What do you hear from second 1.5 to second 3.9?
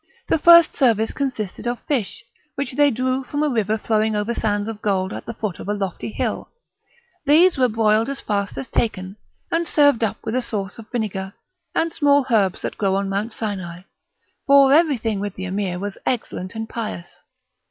of fish, which they drew from a river